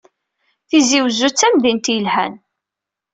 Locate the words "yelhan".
1.93-2.33